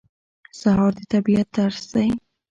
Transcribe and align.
سهار 0.59 0.91
د 0.97 0.99
طبیعت 1.11 1.47
درس 1.57 1.81
دی. 1.93 2.09